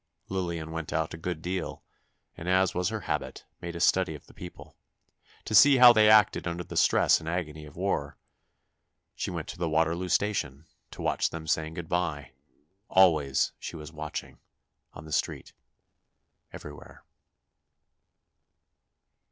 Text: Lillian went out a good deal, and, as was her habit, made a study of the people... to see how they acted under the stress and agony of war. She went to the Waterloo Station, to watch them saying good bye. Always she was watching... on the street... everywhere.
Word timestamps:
Lillian 0.29 0.71
went 0.71 0.91
out 0.91 1.13
a 1.13 1.15
good 1.15 1.43
deal, 1.43 1.83
and, 2.35 2.49
as 2.49 2.73
was 2.73 2.89
her 2.89 3.01
habit, 3.01 3.45
made 3.61 3.75
a 3.75 3.79
study 3.79 4.15
of 4.15 4.25
the 4.25 4.33
people... 4.33 4.75
to 5.45 5.53
see 5.53 5.77
how 5.77 5.93
they 5.93 6.09
acted 6.09 6.47
under 6.47 6.63
the 6.63 6.75
stress 6.75 7.19
and 7.19 7.29
agony 7.29 7.65
of 7.65 7.75
war. 7.75 8.17
She 9.13 9.29
went 9.29 9.47
to 9.49 9.59
the 9.59 9.69
Waterloo 9.69 10.09
Station, 10.09 10.65
to 10.89 11.03
watch 11.03 11.29
them 11.29 11.45
saying 11.45 11.75
good 11.75 11.87
bye. 11.87 12.31
Always 12.89 13.51
she 13.59 13.75
was 13.75 13.93
watching... 13.93 14.39
on 14.93 15.05
the 15.05 15.11
street... 15.11 15.53
everywhere. 16.51 17.03